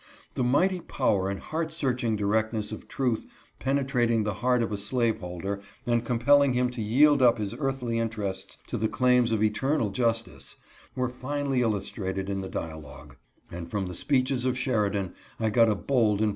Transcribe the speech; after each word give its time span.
The 0.33 0.43
mighty 0.43 0.79
power 0.79 1.29
and 1.29 1.39
heart 1.39 1.71
searching 1.71 2.15
directness 2.15 2.71
\/ 2.71 2.71
of 2.71 2.87
truth 2.87 3.27
penetrating 3.59 4.23
the 4.23 4.33
heart 4.33 4.63
of 4.63 4.71
a 4.71 4.77
slave 4.79 5.19
holder 5.19 5.61
and 5.85 6.03
com 6.03 6.17
pelling 6.17 6.55
him 6.55 6.71
to 6.71 6.81
yield 6.81 7.21
up 7.21 7.37
his 7.37 7.53
earthly 7.59 7.99
interests 7.99 8.57
to 8.65 8.77
the 8.79 8.87
claims 8.89 9.31
of 9.31 9.43
eternal 9.43 9.91
justice, 9.91 10.55
were 10.95 11.07
finely 11.07 11.61
illustrated 11.61 12.31
in 12.31 12.41
the 12.41 12.49
dialogue, 12.49 13.15
and 13.51 13.69
from 13.69 13.85
the 13.85 13.93
spe^ches_ofjheridan 13.93 15.13
I 15.39 15.51
got 15.51 15.69
a 15.69 15.75
bold 15.75 16.19
and 16.23 16.29